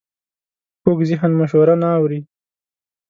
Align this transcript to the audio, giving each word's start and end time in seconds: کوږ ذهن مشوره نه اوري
کوږ 0.83 0.99
ذهن 1.09 1.31
مشوره 1.39 1.75
نه 1.81 1.89
اوري 1.97 2.19